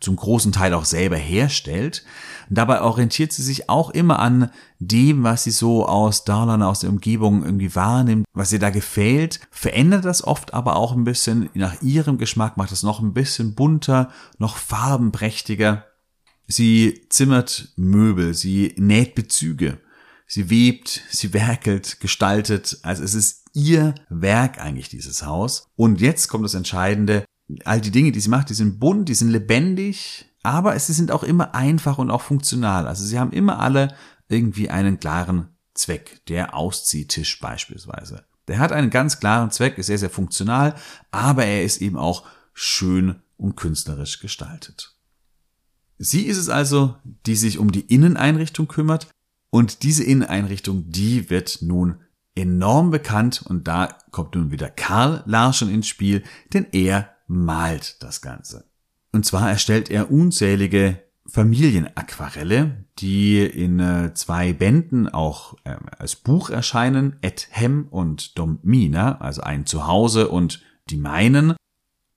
zum 0.00 0.16
großen 0.16 0.52
Teil 0.52 0.74
auch 0.74 0.84
selber 0.84 1.16
herstellt. 1.16 2.04
Dabei 2.50 2.80
orientiert 2.80 3.32
sie 3.32 3.42
sich 3.42 3.68
auch 3.68 3.90
immer 3.90 4.18
an 4.18 4.50
dem, 4.78 5.22
was 5.22 5.44
sie 5.44 5.50
so 5.50 5.86
aus 5.86 6.24
Darlan, 6.24 6.62
aus 6.62 6.80
der 6.80 6.90
Umgebung 6.90 7.44
irgendwie 7.44 7.74
wahrnimmt, 7.74 8.24
was 8.32 8.52
ihr 8.52 8.58
da 8.58 8.70
gefällt, 8.70 9.40
verändert 9.50 10.04
das 10.04 10.24
oft 10.24 10.54
aber 10.54 10.76
auch 10.76 10.92
ein 10.92 11.04
bisschen 11.04 11.50
nach 11.54 11.80
ihrem 11.82 12.18
Geschmack, 12.18 12.56
macht 12.56 12.72
es 12.72 12.82
noch 12.82 13.00
ein 13.00 13.12
bisschen 13.12 13.54
bunter, 13.54 14.10
noch 14.38 14.56
farbenprächtiger. 14.56 15.84
Sie 16.46 17.06
zimmert 17.10 17.72
Möbel, 17.76 18.34
sie 18.34 18.74
näht 18.78 19.14
Bezüge, 19.14 19.78
sie 20.26 20.48
webt, 20.50 21.02
sie 21.10 21.34
werkelt, 21.34 22.00
gestaltet. 22.00 22.78
Also 22.82 23.04
es 23.04 23.14
ist 23.14 23.44
ihr 23.52 23.94
Werk 24.08 24.58
eigentlich, 24.58 24.88
dieses 24.88 25.24
Haus. 25.26 25.66
Und 25.76 26.00
jetzt 26.00 26.28
kommt 26.28 26.44
das 26.44 26.54
Entscheidende 26.54 27.24
all 27.64 27.80
die 27.80 27.90
Dinge, 27.90 28.12
die 28.12 28.20
sie 28.20 28.28
macht, 28.28 28.50
die 28.50 28.54
sind 28.54 28.78
bunt, 28.78 29.08
die 29.08 29.14
sind 29.14 29.30
lebendig, 29.30 30.26
aber 30.42 30.78
sie 30.78 30.92
sind 30.92 31.10
auch 31.10 31.22
immer 31.22 31.54
einfach 31.54 31.98
und 31.98 32.10
auch 32.10 32.22
funktional. 32.22 32.86
Also 32.86 33.04
sie 33.04 33.18
haben 33.18 33.32
immer 33.32 33.58
alle 33.58 33.94
irgendwie 34.28 34.70
einen 34.70 35.00
klaren 35.00 35.48
Zweck. 35.74 36.20
Der 36.28 36.54
Ausziehtisch 36.54 37.40
beispielsweise. 37.40 38.24
Der 38.48 38.58
hat 38.58 38.72
einen 38.72 38.90
ganz 38.90 39.20
klaren 39.20 39.50
Zweck, 39.50 39.78
ist 39.78 39.86
sehr, 39.86 39.98
sehr 39.98 40.10
funktional, 40.10 40.74
aber 41.10 41.44
er 41.44 41.64
ist 41.64 41.80
eben 41.80 41.96
auch 41.96 42.24
schön 42.54 43.16
und 43.36 43.56
künstlerisch 43.56 44.20
gestaltet. 44.20 44.96
Sie 45.98 46.22
ist 46.22 46.38
es 46.38 46.48
also, 46.48 46.96
die 47.26 47.36
sich 47.36 47.58
um 47.58 47.72
die 47.72 47.80
Inneneinrichtung 47.80 48.68
kümmert 48.68 49.08
und 49.50 49.82
diese 49.82 50.04
Inneneinrichtung, 50.04 50.90
die 50.90 51.30
wird 51.30 51.58
nun 51.62 52.00
enorm 52.34 52.90
bekannt 52.90 53.42
und 53.44 53.66
da 53.66 53.98
kommt 54.10 54.34
nun 54.34 54.50
wieder 54.50 54.70
Karl 54.70 55.22
Larschen 55.26 55.70
ins 55.70 55.88
Spiel, 55.88 56.22
denn 56.52 56.66
er 56.72 57.14
malt 57.28 58.02
das 58.02 58.20
Ganze. 58.20 58.64
Und 59.12 59.24
zwar 59.24 59.48
erstellt 59.48 59.90
er 59.90 60.10
unzählige 60.10 61.00
Familienaquarelle, 61.26 62.84
die 62.98 63.40
in 63.40 63.80
äh, 63.80 64.14
zwei 64.14 64.52
Bänden 64.52 65.08
auch 65.08 65.54
äh, 65.64 65.76
als 65.98 66.16
Buch 66.16 66.50
erscheinen, 66.50 67.16
Et 67.20 67.48
Hem 67.50 67.86
und 67.90 68.38
Domina, 68.38 69.18
also 69.20 69.42
ein 69.42 69.66
Zuhause 69.66 70.28
und 70.28 70.62
die 70.88 70.96
meinen. 70.96 71.54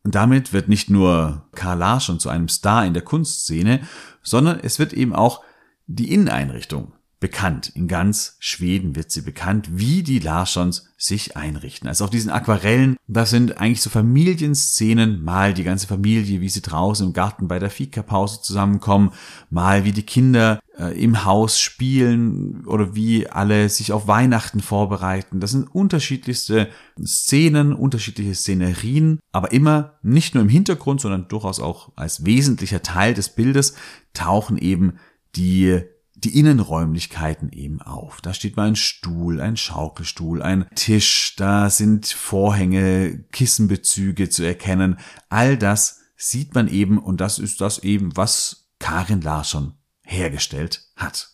Und 0.04 0.16
damit 0.16 0.54
wird 0.54 0.70
nicht 0.70 0.90
nur 0.90 1.46
Karl 1.54 1.78
Larschen 1.78 2.20
zu 2.20 2.30
einem 2.30 2.48
Star 2.48 2.86
in 2.86 2.94
der 2.94 3.04
Kunstszene, 3.04 3.82
sondern 4.24 4.60
es 4.62 4.80
wird 4.80 4.94
eben 4.94 5.14
auch 5.14 5.44
die 5.88 6.12
Inneneinrichtung 6.14 6.94
bekannt. 7.22 7.72
In 7.76 7.88
ganz 7.88 8.36
Schweden 8.40 8.96
wird 8.96 9.12
sie 9.12 9.22
bekannt, 9.22 9.70
wie 9.72 10.02
die 10.02 10.18
Larssons 10.18 10.90
sich 10.98 11.38
einrichten. 11.38 11.88
Also 11.88 12.04
auf 12.04 12.10
diesen 12.10 12.32
Aquarellen, 12.32 12.98
das 13.08 13.30
sind 13.30 13.58
eigentlich 13.58 13.82
so 13.82 13.92
Familienszenen, 13.92 15.24
mal 15.24 15.54
die 15.54 15.64
ganze 15.64 15.86
Familie, 15.86 16.42
wie 16.42 16.50
sie 16.50 16.64
draußen 16.64 17.06
im 17.06 17.14
Garten 17.14 17.48
bei 17.48 17.60
der 17.60 17.70
Fika-Pause 17.70 18.42
zusammenkommen, 18.42 19.12
mal 19.52 19.86
wie 19.86 19.92
die 19.92 20.06
Kinder 20.06 20.60
äh, 20.80 21.00
im 21.00 21.24
Haus 21.24 21.60
spielen 21.60 22.66
oder 22.66 22.96
wie 22.96 23.28
alle 23.28 23.70
sich 23.70 23.94
auf 23.94 24.08
Weihnachten 24.08 24.60
vorbereiten. 24.60 25.40
Das 25.40 25.52
sind 25.52 25.74
unterschiedlichste 25.74 26.70
Szenen, 27.06 27.74
unterschiedliche 27.74 28.34
Szenerien, 28.34 29.20
aber 29.32 29.52
immer 29.52 30.00
nicht 30.02 30.34
nur 30.34 30.44
im 30.44 30.50
Hintergrund, 30.50 31.02
sondern 31.02 31.28
durchaus 31.28 31.60
auch 31.60 31.92
als 31.96 32.26
wesentlicher 32.26 32.82
Teil 32.82 33.14
des 33.14 33.30
Bildes 33.30 33.76
tauchen 34.14 34.58
eben 34.58 34.94
die 35.36 35.82
die 36.24 36.38
Innenräumlichkeiten 36.38 37.52
eben 37.52 37.82
auf. 37.82 38.22
Da 38.22 38.34
steht 38.34 38.56
mal 38.56 38.68
ein 38.68 38.76
Stuhl, 38.76 39.42
ein 39.42 39.58
Schaukelstuhl, 39.58 40.42
ein 40.42 40.68
Tisch, 40.76 41.36
da 41.36 41.70
sind 41.70 42.08
Vorhänge, 42.08 43.24
Kissenbezüge 43.32 44.30
zu 44.30 44.44
erkennen. 44.44 44.98
All 45.30 45.58
das 45.58 46.00
sieht 46.16 46.54
man 46.54 46.68
eben 46.68 46.98
und 47.00 47.20
das 47.22 47.40
ist 47.40 47.62
das 47.62 47.80
eben, 47.80 48.16
was 48.16 48.70
Karin 48.80 49.22
Larsson 49.22 49.74
hergestellt 50.04 50.86
hat. 50.96 51.30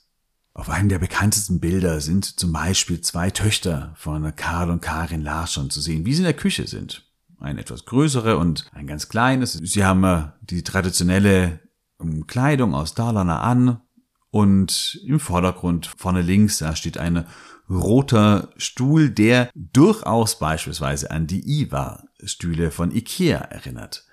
Auf 0.53 0.69
einem 0.69 0.89
der 0.89 0.99
bekanntesten 0.99 1.59
Bilder 1.59 2.01
sind 2.01 2.39
zum 2.39 2.51
Beispiel 2.51 3.01
zwei 3.01 3.29
Töchter 3.29 3.93
von 3.95 4.35
Karl 4.35 4.71
und 4.71 4.81
Karin 4.81 5.21
Larsson 5.21 5.69
zu 5.69 5.81
sehen, 5.81 6.05
wie 6.05 6.13
sie 6.13 6.21
in 6.21 6.25
der 6.25 6.33
Küche 6.33 6.67
sind. 6.67 7.05
Ein 7.39 7.59
etwas 7.59 7.85
größere 7.85 8.37
und 8.37 8.65
ein 8.73 8.87
ganz 8.87 9.09
kleines. 9.09 9.53
Sie 9.53 9.85
haben 9.85 10.03
äh, 10.03 10.29
die 10.41 10.63
traditionelle 10.63 11.59
ähm, 12.01 12.25
Kleidung 12.25 12.73
aus 12.73 12.95
Dalarna 12.95 13.41
an, 13.41 13.81
und 14.37 15.01
im 15.03 15.19
Vordergrund 15.19 15.87
vorne 15.97 16.21
links, 16.21 16.59
da 16.59 16.75
steht 16.75 16.99
ein 16.99 17.25
roter 17.67 18.49
Stuhl, 18.57 19.09
der 19.09 19.49
durchaus 19.55 20.37
beispielsweise 20.37 21.09
an 21.09 21.25
die 21.25 21.41
Iva-Stühle 21.43 22.69
von 22.69 22.95
Ikea 22.95 23.39
erinnert. 23.39 24.05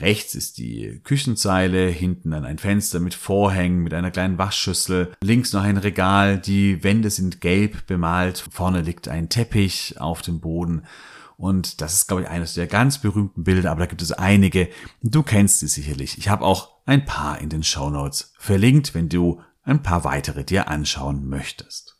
Rechts 0.00 0.36
ist 0.36 0.58
die 0.58 1.00
Küchenzeile, 1.02 1.88
hinten 1.88 2.30
dann 2.30 2.44
ein 2.44 2.58
Fenster 2.58 3.00
mit 3.00 3.14
Vorhängen, 3.14 3.82
mit 3.82 3.94
einer 3.94 4.12
kleinen 4.12 4.38
Waschschüssel, 4.38 5.12
links 5.24 5.52
noch 5.52 5.62
ein 5.62 5.78
Regal, 5.78 6.38
die 6.38 6.84
Wände 6.84 7.10
sind 7.10 7.40
gelb 7.40 7.88
bemalt, 7.88 8.44
vorne 8.52 8.82
liegt 8.82 9.08
ein 9.08 9.28
Teppich 9.28 10.00
auf 10.00 10.22
dem 10.22 10.38
Boden 10.38 10.84
und 11.38 11.80
das 11.80 11.94
ist, 11.94 12.08
glaube 12.08 12.22
ich, 12.22 12.28
eines 12.28 12.54
der 12.54 12.66
ganz 12.66 12.98
berühmten 12.98 13.44
Bilder, 13.44 13.70
aber 13.70 13.80
da 13.80 13.86
gibt 13.86 14.02
es 14.02 14.10
einige. 14.10 14.68
Du 15.02 15.22
kennst 15.22 15.60
sie 15.60 15.68
sicherlich. 15.68 16.18
Ich 16.18 16.28
habe 16.28 16.44
auch 16.44 16.78
ein 16.84 17.04
paar 17.04 17.40
in 17.40 17.48
den 17.48 17.62
Show 17.62 17.90
Notes 17.90 18.32
verlinkt, 18.38 18.92
wenn 18.92 19.08
du 19.08 19.40
ein 19.68 19.82
paar 19.82 20.04
weitere 20.04 20.44
dir 20.44 20.68
anschauen 20.68 21.28
möchtest. 21.28 21.96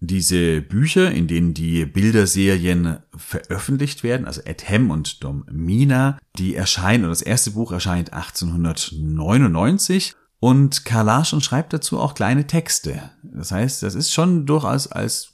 Diese 0.00 0.60
Bücher, 0.60 1.12
in 1.12 1.28
denen 1.28 1.54
die 1.54 1.86
Bilderserien 1.86 2.98
veröffentlicht 3.16 4.02
werden, 4.02 4.26
also 4.26 4.42
Edhem 4.42 4.90
und 4.90 5.24
Dom 5.24 5.46
Mina, 5.50 6.18
die 6.36 6.54
erscheinen, 6.54 7.04
oder 7.04 7.12
das 7.12 7.22
erste 7.22 7.52
Buch 7.52 7.72
erscheint 7.72 8.12
1899 8.12 10.14
Und 10.40 10.84
Karl 10.84 11.06
Larschen 11.06 11.40
schreibt 11.40 11.72
dazu 11.72 11.98
auch 11.98 12.14
kleine 12.14 12.46
Texte. 12.46 13.10
Das 13.22 13.50
heißt, 13.50 13.82
das 13.82 13.94
ist 13.94 14.12
schon 14.12 14.44
durchaus 14.44 14.88
als 14.88 15.32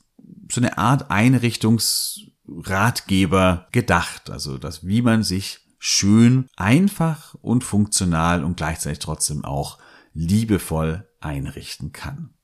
so 0.53 0.61
eine 0.61 0.79
Art 0.79 1.11
Einrichtungsratgeber 1.11 3.67
gedacht. 3.73 4.31
Also 4.31 4.57
das, 4.57 4.87
wie 4.87 5.03
man 5.03 5.25
sich 5.25 5.67
schön, 5.81 6.47
einfach 6.57 7.35
und 7.43 7.65
funktional 7.65 8.45
und 8.45 8.57
gleichzeitig 8.57 9.01
trotzdem 9.01 9.45
auch 9.45 9.79
liebevoll 10.13 11.09
einrichten 11.21 11.93
kann. 11.93 12.35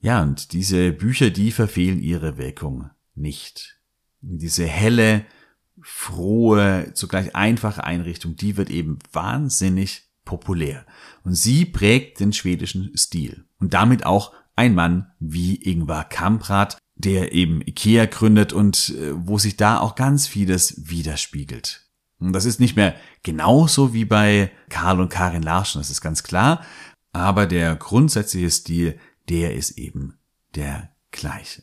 Ja, 0.00 0.22
und 0.22 0.52
diese 0.52 0.92
Bücher, 0.92 1.30
die 1.30 1.50
verfehlen 1.50 1.98
ihre 1.98 2.36
Wirkung 2.36 2.90
nicht. 3.14 3.80
Diese 4.20 4.66
helle, 4.66 5.24
frohe, 5.80 6.92
zugleich 6.94 7.34
einfache 7.34 7.84
Einrichtung, 7.84 8.36
die 8.36 8.56
wird 8.56 8.70
eben 8.70 8.98
wahnsinnig 9.12 10.10
populär. 10.24 10.86
Und 11.22 11.34
sie 11.34 11.64
prägt 11.64 12.20
den 12.20 12.32
schwedischen 12.32 12.96
Stil. 12.96 13.44
Und 13.58 13.74
damit 13.74 14.04
auch 14.06 14.32
ein 14.56 14.74
Mann 14.74 15.10
wie 15.20 15.56
Ingvar 15.56 16.08
Kamprad, 16.08 16.78
der 16.96 17.32
eben 17.32 17.60
Ikea 17.60 18.06
gründet 18.06 18.52
und 18.52 18.90
äh, 18.90 19.12
wo 19.14 19.38
sich 19.38 19.56
da 19.56 19.80
auch 19.80 19.94
ganz 19.94 20.26
vieles 20.26 20.88
widerspiegelt. 20.88 21.83
Und 22.24 22.32
das 22.32 22.44
ist 22.44 22.60
nicht 22.60 22.76
mehr 22.76 22.94
genauso 23.22 23.92
wie 23.92 24.04
bei 24.04 24.50
Karl 24.70 25.00
und 25.00 25.10
Karin 25.10 25.42
Larschen, 25.42 25.80
das 25.80 25.90
ist 25.90 26.00
ganz 26.00 26.22
klar. 26.22 26.64
Aber 27.12 27.46
der 27.46 27.76
grundsätzliche 27.76 28.50
Stil, 28.50 28.98
der 29.28 29.54
ist 29.54 29.72
eben 29.72 30.18
der 30.54 30.90
gleiche. 31.10 31.62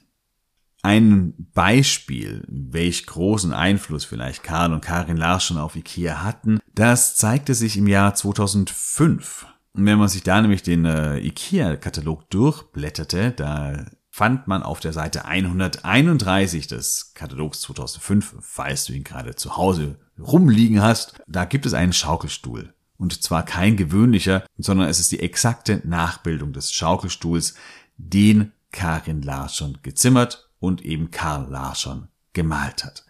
Ein 0.84 1.34
Beispiel, 1.54 2.44
welch 2.48 3.06
großen 3.06 3.54
Einfluss 3.54 4.06
vielleicht 4.06 4.44
Karl 4.44 4.74
und 4.74 4.82
Karin 4.82 5.18
Larschen 5.18 5.58
auf 5.58 5.76
Ikea 5.76 6.24
hatten, 6.24 6.60
das 6.74 7.16
zeigte 7.16 7.54
sich 7.54 7.78
im 7.78 7.88
Jahr 7.88 8.16
2005. 8.16 9.46
Und 9.74 9.86
wenn 9.86 10.00
man 10.00 10.10
sich 10.10 10.24
da 10.24 10.42
nämlich 10.42 10.64
den 10.64 10.86
äh, 10.86 11.20
Ikea-Katalog 11.20 12.30
durchblätterte, 12.30 13.32
da 13.32 13.86
fand 14.10 14.48
man 14.48 14.62
auf 14.64 14.80
der 14.80 14.92
Seite 14.92 15.26
131 15.26 16.68
des 16.68 17.14
Katalogs 17.14 17.62
2005, 17.62 18.36
falls 18.42 18.86
du 18.86 18.94
ihn 18.94 19.04
gerade 19.04 19.36
zu 19.36 19.56
Hause 19.56 19.98
rumliegen 20.22 20.82
hast, 20.82 21.22
da 21.28 21.46
gibt 21.46 21.66
es 21.66 21.74
einen 21.74 21.94
Schaukelstuhl. 21.94 22.74
Und 22.98 23.24
zwar 23.24 23.44
kein 23.44 23.78
gewöhnlicher, 23.78 24.46
sondern 24.58 24.88
es 24.88 25.00
ist 25.00 25.12
die 25.12 25.22
exakte 25.22 25.82
Nachbildung 25.84 26.54
des 26.54 26.72
Schaukelstuhls, 26.72 27.56
den 27.98 28.52
Karin 28.72 29.22
Larsson 29.22 29.80
gezimmert 29.82 30.50
und 30.60 30.82
eben 30.86 31.12
Karl 31.12 31.50
Larsson 31.50 32.08
gemalt 32.34 32.84
hat. 32.84 33.06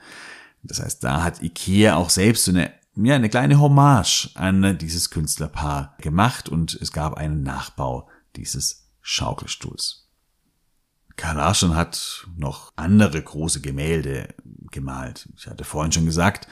Das 0.64 0.82
heißt, 0.82 1.04
da 1.04 1.24
hat 1.24 1.42
Ikea 1.42 1.96
auch 1.96 2.10
selbst 2.10 2.48
eine, 2.50 2.72
ja, 2.96 3.16
eine 3.16 3.30
kleine 3.30 3.60
Hommage 3.60 4.30
an 4.36 4.78
dieses 4.78 5.10
Künstlerpaar 5.10 5.96
gemacht 6.00 6.50
und 6.50 6.74
es 6.76 6.92
gab 6.92 7.16
einen 7.16 7.44
Nachbau 7.44 8.10
dieses 8.36 8.88
Schaukelstuhls. 9.02 10.08
Karl 11.18 11.38
Larsson 11.38 11.76
hat 11.76 12.26
noch 12.38 12.72
andere 12.76 13.22
große 13.22 13.62
Gemälde 13.62 14.34
gemalt. 14.72 15.30
Ich 15.36 15.48
hatte 15.48 15.66
vorhin 15.66 15.92
schon 15.92 16.06
gesagt, 16.06 16.48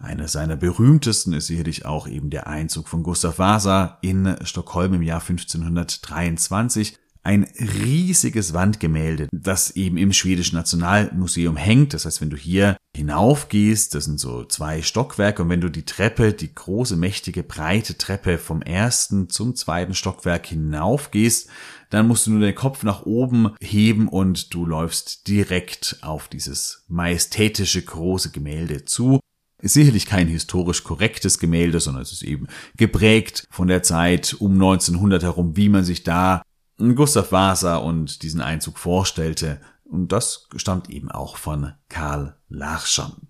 einer 0.00 0.28
seiner 0.28 0.56
berühmtesten 0.56 1.34
ist 1.34 1.46
sicherlich 1.46 1.84
auch 1.84 2.08
eben 2.08 2.30
der 2.30 2.46
Einzug 2.46 2.88
von 2.88 3.02
Gustav 3.02 3.38
Vasa 3.38 3.98
in 4.00 4.34
Stockholm 4.44 4.94
im 4.94 5.02
Jahr 5.02 5.20
1523. 5.20 6.96
Ein 7.22 7.46
riesiges 7.58 8.54
Wandgemälde, 8.54 9.28
das 9.30 9.72
eben 9.72 9.98
im 9.98 10.14
schwedischen 10.14 10.56
Nationalmuseum 10.56 11.58
hängt. 11.58 11.92
Das 11.92 12.06
heißt, 12.06 12.22
wenn 12.22 12.30
du 12.30 12.38
hier 12.38 12.78
hinaufgehst, 12.96 13.94
das 13.94 14.06
sind 14.06 14.18
so 14.18 14.44
zwei 14.44 14.80
Stockwerke, 14.80 15.42
und 15.42 15.50
wenn 15.50 15.60
du 15.60 15.68
die 15.68 15.84
Treppe, 15.84 16.32
die 16.32 16.54
große, 16.54 16.96
mächtige, 16.96 17.42
breite 17.42 17.98
Treppe 17.98 18.38
vom 18.38 18.62
ersten 18.62 19.28
zum 19.28 19.54
zweiten 19.54 19.92
Stockwerk 19.92 20.46
hinaufgehst, 20.46 21.50
dann 21.90 22.08
musst 22.08 22.26
du 22.26 22.30
nur 22.30 22.40
den 22.40 22.54
Kopf 22.54 22.84
nach 22.84 23.04
oben 23.04 23.54
heben 23.60 24.08
und 24.08 24.54
du 24.54 24.64
läufst 24.64 25.28
direkt 25.28 25.98
auf 26.00 26.28
dieses 26.28 26.86
majestätische 26.88 27.82
große 27.82 28.30
Gemälde 28.30 28.86
zu. 28.86 29.20
Ist 29.62 29.74
sicherlich 29.74 30.06
kein 30.06 30.28
historisch 30.28 30.84
korrektes 30.84 31.38
Gemälde, 31.38 31.80
sondern 31.80 32.02
es 32.02 32.12
ist 32.12 32.22
eben 32.22 32.46
geprägt 32.76 33.46
von 33.50 33.68
der 33.68 33.82
Zeit 33.82 34.34
um 34.38 34.52
1900 34.52 35.22
herum, 35.22 35.56
wie 35.56 35.68
man 35.68 35.84
sich 35.84 36.02
da 36.02 36.42
Gustav 36.78 37.30
Vasa 37.30 37.76
und 37.76 38.22
diesen 38.22 38.40
Einzug 38.40 38.78
vorstellte. 38.78 39.60
Und 39.84 40.12
das 40.12 40.48
stammt 40.56 40.88
eben 40.88 41.10
auch 41.10 41.36
von 41.36 41.72
Karl 41.88 42.36
Larsson. 42.48 43.28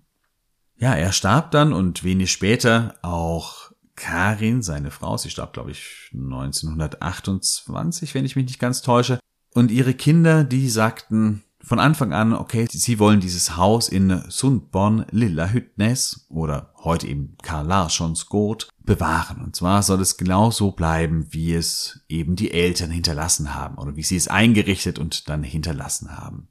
Ja, 0.77 0.95
er 0.95 1.11
starb 1.11 1.51
dann 1.51 1.73
und 1.73 2.03
wenig 2.03 2.31
später 2.31 2.95
auch 3.01 3.71
Karin, 3.95 4.61
seine 4.61 4.89
Frau. 4.89 5.17
Sie 5.17 5.29
starb, 5.29 5.53
glaube 5.53 5.71
ich, 5.71 6.09
1928, 6.13 8.15
wenn 8.15 8.25
ich 8.25 8.35
mich 8.35 8.45
nicht 8.45 8.59
ganz 8.59 8.81
täusche. 8.81 9.19
Und 9.53 9.69
ihre 9.69 9.93
Kinder, 9.93 10.43
die 10.43 10.69
sagten, 10.69 11.43
von 11.63 11.79
Anfang 11.79 12.13
an, 12.13 12.33
okay, 12.33 12.67
sie 12.69 12.99
wollen 12.99 13.19
dieses 13.19 13.57
Haus 13.57 13.89
in 13.89 14.23
Sundborn 14.29 15.05
Lilla 15.11 15.47
Hyttnes 15.47 16.25
oder 16.29 16.73
heute 16.83 17.07
eben 17.07 17.37
Karl 17.41 17.67
Larssons 17.67 18.27
Gård 18.27 18.69
bewahren. 18.79 19.41
Und 19.41 19.55
zwar 19.55 19.83
soll 19.83 20.01
es 20.01 20.17
genau 20.17 20.51
so 20.51 20.71
bleiben, 20.71 21.27
wie 21.31 21.53
es 21.53 22.01
eben 22.09 22.35
die 22.35 22.51
Eltern 22.51 22.91
hinterlassen 22.91 23.53
haben 23.53 23.77
oder 23.77 23.95
wie 23.95 24.03
sie 24.03 24.15
es 24.15 24.27
eingerichtet 24.27 24.99
und 24.99 25.29
dann 25.29 25.43
hinterlassen 25.43 26.17
haben. 26.17 26.47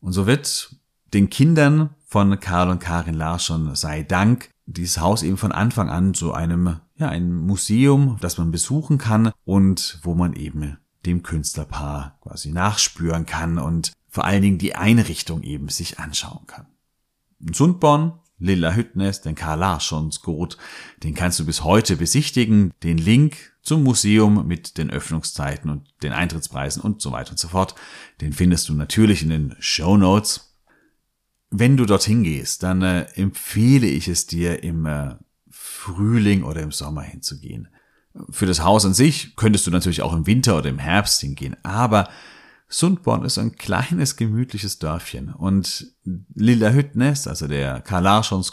Und 0.00 0.12
so 0.12 0.26
wird 0.26 0.76
den 1.12 1.30
Kindern 1.30 1.90
von 2.06 2.38
Karl 2.40 2.70
und 2.70 2.78
Karin 2.78 3.14
Larsson 3.14 3.74
sei 3.74 4.02
Dank 4.02 4.50
dieses 4.66 5.00
Haus 5.00 5.22
eben 5.22 5.36
von 5.36 5.52
Anfang 5.52 5.90
an 5.90 6.14
zu 6.14 6.32
einem, 6.32 6.80
ja, 6.96 7.08
ein 7.08 7.32
Museum, 7.32 8.16
das 8.20 8.38
man 8.38 8.50
besuchen 8.50 8.98
kann 8.98 9.32
und 9.44 10.00
wo 10.02 10.14
man 10.14 10.32
eben 10.34 10.78
dem 11.04 11.22
Künstlerpaar 11.22 12.18
quasi 12.20 12.50
nachspüren 12.50 13.26
kann 13.26 13.58
und 13.58 13.92
vor 14.16 14.24
allen 14.24 14.40
Dingen 14.40 14.56
die 14.56 14.74
Einrichtung 14.74 15.42
eben 15.42 15.68
sich 15.68 15.98
anschauen 15.98 16.46
kann. 16.46 16.64
In 17.38 17.52
Sundborn, 17.52 18.18
Lilla 18.38 18.72
Hüttnes, 18.72 19.20
den 19.20 19.34
Karl 19.34 19.58
Larssons 19.58 20.22
Gut, 20.22 20.56
den 21.02 21.14
kannst 21.14 21.38
du 21.38 21.44
bis 21.44 21.64
heute 21.64 21.96
besichtigen. 21.96 22.72
Den 22.82 22.96
Link 22.96 23.52
zum 23.60 23.82
Museum 23.82 24.46
mit 24.46 24.78
den 24.78 24.90
Öffnungszeiten 24.90 25.70
und 25.70 25.90
den 26.02 26.14
Eintrittspreisen 26.14 26.80
und 26.80 27.02
so 27.02 27.12
weiter 27.12 27.32
und 27.32 27.38
so 27.38 27.48
fort, 27.48 27.74
den 28.22 28.32
findest 28.32 28.70
du 28.70 28.74
natürlich 28.74 29.22
in 29.22 29.28
den 29.28 29.54
Show 29.58 29.98
Notes. 29.98 30.56
Wenn 31.50 31.76
du 31.76 31.84
dorthin 31.84 32.22
gehst, 32.22 32.62
dann 32.62 32.80
äh, 32.80 33.02
empfehle 33.16 33.86
ich 33.86 34.08
es 34.08 34.26
dir 34.26 34.62
im 34.62 34.86
äh, 34.86 35.16
Frühling 35.50 36.42
oder 36.42 36.62
im 36.62 36.72
Sommer 36.72 37.02
hinzugehen. 37.02 37.68
Für 38.30 38.46
das 38.46 38.62
Haus 38.62 38.86
an 38.86 38.94
sich 38.94 39.36
könntest 39.36 39.66
du 39.66 39.70
natürlich 39.70 40.00
auch 40.00 40.14
im 40.14 40.26
Winter 40.26 40.56
oder 40.56 40.70
im 40.70 40.78
Herbst 40.78 41.20
hingehen, 41.20 41.54
aber 41.62 42.08
Sundborn 42.68 43.24
ist 43.24 43.38
ein 43.38 43.56
kleines, 43.56 44.16
gemütliches 44.16 44.78
Dörfchen 44.78 45.32
und 45.32 45.86
Lilla 46.34 46.70
Hüttnes, 46.70 47.28
also 47.28 47.46
der 47.46 47.82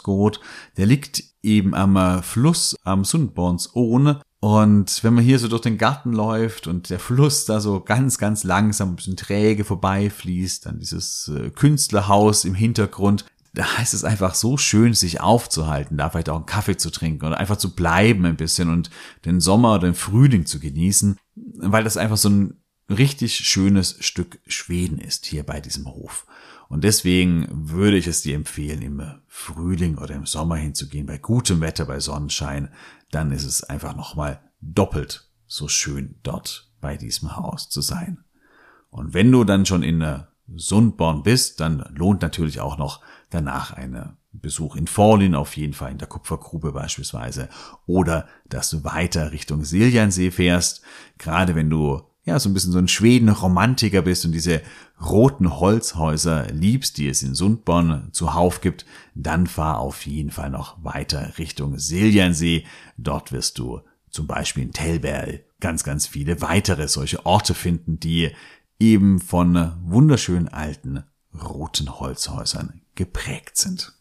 Gut, 0.02 0.40
der 0.76 0.86
liegt 0.86 1.24
eben 1.42 1.74
am 1.74 1.96
äh, 1.96 2.22
Fluss 2.22 2.76
am 2.84 3.04
Sundborns 3.04 3.74
Ohne 3.74 4.20
und 4.44 5.02
wenn 5.02 5.14
man 5.14 5.24
hier 5.24 5.38
so 5.38 5.48
durch 5.48 5.62
den 5.62 5.78
Garten 5.78 6.12
läuft 6.12 6.66
und 6.66 6.90
der 6.90 7.00
Fluss 7.00 7.46
da 7.46 7.60
so 7.60 7.80
ganz, 7.80 8.18
ganz 8.18 8.44
langsam, 8.44 8.90
ein 8.90 8.96
bisschen 8.96 9.16
träge 9.16 9.64
vorbeifließt, 9.64 10.66
dann 10.66 10.78
dieses 10.78 11.28
äh, 11.34 11.48
Künstlerhaus 11.48 12.44
im 12.44 12.54
Hintergrund, 12.54 13.24
da 13.54 13.78
heißt 13.78 13.94
es 13.94 14.04
einfach 14.04 14.34
so 14.34 14.58
schön, 14.58 14.92
sich 14.92 15.22
aufzuhalten, 15.22 15.96
da 15.96 16.10
vielleicht 16.10 16.28
auch 16.28 16.36
einen 16.36 16.44
Kaffee 16.44 16.76
zu 16.76 16.90
trinken 16.90 17.24
oder 17.24 17.38
einfach 17.38 17.56
zu 17.56 17.74
bleiben 17.74 18.26
ein 18.26 18.36
bisschen 18.36 18.68
und 18.68 18.90
den 19.24 19.40
Sommer 19.40 19.76
oder 19.76 19.88
den 19.88 19.94
Frühling 19.94 20.44
zu 20.44 20.60
genießen, 20.60 21.16
weil 21.34 21.84
das 21.84 21.96
einfach 21.96 22.18
so 22.18 22.28
ein 22.28 22.63
richtig 22.88 23.36
schönes 23.36 23.96
Stück 24.00 24.40
Schweden 24.46 24.98
ist 24.98 25.26
hier 25.26 25.44
bei 25.44 25.60
diesem 25.60 25.86
Hof. 25.86 26.26
Und 26.68 26.84
deswegen 26.84 27.46
würde 27.50 27.96
ich 27.96 28.06
es 28.06 28.22
dir 28.22 28.34
empfehlen, 28.34 28.82
im 28.82 29.02
Frühling 29.28 29.98
oder 29.98 30.14
im 30.14 30.26
Sommer 30.26 30.56
hinzugehen, 30.56 31.06
bei 31.06 31.18
gutem 31.18 31.60
Wetter, 31.60 31.84
bei 31.84 32.00
Sonnenschein, 32.00 32.70
dann 33.10 33.30
ist 33.30 33.44
es 33.44 33.62
einfach 33.62 33.94
nochmal 33.94 34.40
doppelt 34.60 35.28
so 35.46 35.68
schön 35.68 36.16
dort 36.22 36.70
bei 36.80 36.96
diesem 36.96 37.36
Haus 37.36 37.68
zu 37.68 37.80
sein. 37.80 38.24
Und 38.90 39.14
wenn 39.14 39.30
du 39.30 39.44
dann 39.44 39.66
schon 39.66 39.82
in 39.82 40.24
Sundborn 40.54 41.22
bist, 41.22 41.60
dann 41.60 41.84
lohnt 41.94 42.22
natürlich 42.22 42.60
auch 42.60 42.78
noch 42.78 43.02
danach 43.30 43.72
eine 43.72 44.16
Besuch 44.32 44.76
in 44.76 44.86
Forlin 44.86 45.34
auf 45.34 45.56
jeden 45.56 45.74
Fall 45.74 45.92
in 45.92 45.98
der 45.98 46.08
Kupfergrube 46.08 46.72
beispielsweise 46.72 47.48
oder 47.86 48.26
dass 48.48 48.70
du 48.70 48.84
weiter 48.84 49.32
Richtung 49.32 49.64
Siljansee 49.64 50.30
fährst, 50.30 50.82
gerade 51.18 51.54
wenn 51.54 51.70
du 51.70 52.02
ja, 52.24 52.38
so 52.38 52.48
ein 52.48 52.54
bisschen 52.54 52.72
so 52.72 52.78
ein 52.78 52.88
Schweden-Romantiker 52.88 54.00
bist 54.00 54.24
und 54.24 54.32
diese 54.32 54.62
roten 55.00 55.58
Holzhäuser 55.58 56.46
liebst, 56.52 56.96
die 56.96 57.08
es 57.08 57.22
in 57.22 57.34
Sundborn 57.34 58.08
zuhauf 58.12 58.62
gibt, 58.62 58.86
dann 59.14 59.46
fahr 59.46 59.78
auf 59.78 60.06
jeden 60.06 60.30
Fall 60.30 60.48
noch 60.48 60.82
weiter 60.82 61.34
Richtung 61.36 61.78
Siljansee. 61.78 62.64
Dort 62.96 63.30
wirst 63.30 63.58
du 63.58 63.80
zum 64.10 64.26
Beispiel 64.26 64.62
in 64.62 64.72
Telberg 64.72 65.44
ganz, 65.60 65.84
ganz 65.84 66.06
viele 66.06 66.40
weitere 66.40 66.88
solche 66.88 67.26
Orte 67.26 67.52
finden, 67.52 68.00
die 68.00 68.30
eben 68.78 69.20
von 69.20 69.72
wunderschönen 69.82 70.48
alten 70.48 71.04
roten 71.34 72.00
Holzhäusern 72.00 72.80
geprägt 72.94 73.58
sind. 73.58 73.92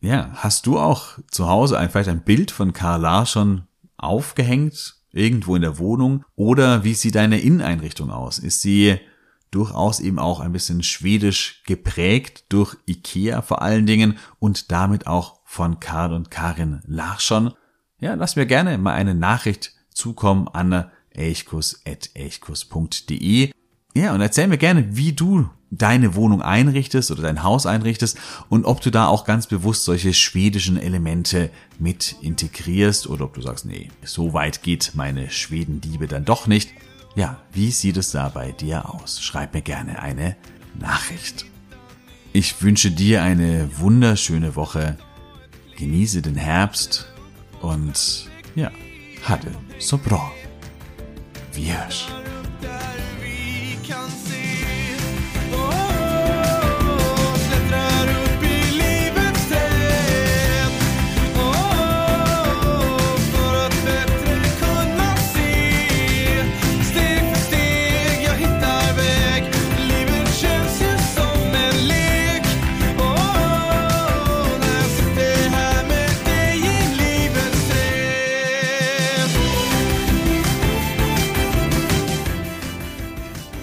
Ja, 0.00 0.30
hast 0.34 0.66
du 0.66 0.78
auch 0.78 1.18
zu 1.30 1.48
Hause 1.48 1.78
vielleicht 1.90 2.08
ein 2.08 2.24
Bild 2.24 2.50
von 2.50 2.72
Karl 2.72 3.02
Larsson 3.02 3.66
aufgehängt 3.96 4.99
irgendwo 5.12 5.56
in 5.56 5.62
der 5.62 5.78
Wohnung 5.78 6.24
oder 6.36 6.84
wie 6.84 6.94
sieht 6.94 7.14
deine 7.14 7.40
Inneneinrichtung 7.40 8.10
aus? 8.10 8.38
Ist 8.38 8.62
sie 8.62 8.98
durchaus 9.50 10.00
eben 10.00 10.18
auch 10.18 10.40
ein 10.40 10.52
bisschen 10.52 10.82
schwedisch 10.82 11.62
geprägt 11.66 12.44
durch 12.48 12.76
Ikea 12.86 13.42
vor 13.42 13.62
allen 13.62 13.86
Dingen 13.86 14.18
und 14.38 14.70
damit 14.70 15.06
auch 15.06 15.40
von 15.44 15.80
Karl 15.80 16.12
und 16.12 16.30
Karin 16.30 16.80
Larsson? 16.86 17.52
Ja, 18.00 18.14
lass 18.14 18.36
mir 18.36 18.46
gerne 18.46 18.78
mal 18.78 18.94
eine 18.94 19.14
Nachricht 19.14 19.74
zukommen 19.92 20.48
an 20.48 20.90
elchkus.elchkus.de. 21.10 23.50
Ja, 23.94 24.14
und 24.14 24.20
erzähl 24.20 24.46
mir 24.46 24.58
gerne, 24.58 24.96
wie 24.96 25.12
du 25.12 25.50
deine 25.70 26.14
Wohnung 26.14 26.42
einrichtest 26.42 27.10
oder 27.10 27.22
dein 27.22 27.42
Haus 27.42 27.64
einrichtest 27.64 28.18
und 28.48 28.64
ob 28.64 28.80
du 28.80 28.90
da 28.90 29.06
auch 29.06 29.24
ganz 29.24 29.46
bewusst 29.46 29.84
solche 29.84 30.12
schwedischen 30.12 30.76
Elemente 30.76 31.50
mit 31.78 32.16
integrierst 32.20 33.06
oder 33.06 33.24
ob 33.24 33.34
du 33.34 33.40
sagst, 33.40 33.66
nee, 33.66 33.88
so 34.02 34.32
weit 34.32 34.62
geht 34.62 34.92
meine 34.94 35.30
Schwedenliebe 35.30 36.08
dann 36.08 36.24
doch 36.24 36.46
nicht. 36.46 36.70
Ja, 37.14 37.40
wie 37.52 37.70
sieht 37.70 37.96
es 37.96 38.10
da 38.10 38.28
bei 38.28 38.52
dir 38.52 38.92
aus? 38.92 39.22
Schreib 39.22 39.54
mir 39.54 39.62
gerne 39.62 40.00
eine 40.00 40.36
Nachricht. 40.78 41.46
Ich 42.32 42.62
wünsche 42.62 42.90
dir 42.90 43.22
eine 43.22 43.68
wunderschöne 43.78 44.54
Woche. 44.54 44.96
Genieße 45.76 46.22
den 46.22 46.36
Herbst 46.36 47.06
und 47.60 48.28
ja, 48.54 48.70
hatte 49.24 49.50
so 49.78 49.98
bra. 49.98 50.30
Vi 51.52 51.72
hörs. 51.72 52.06